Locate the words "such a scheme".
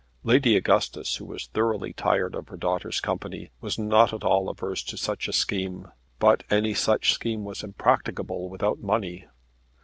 4.97-5.91